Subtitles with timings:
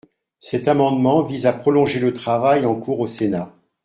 [0.39, 3.53] Cet amendement vise à prolonger le travail en cours au Sénat.